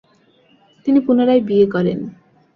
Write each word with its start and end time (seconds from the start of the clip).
তিনি 0.85 0.99
পুনরায় 0.99 1.41
বিয়ে 1.47 1.65
করেন। 1.65 1.99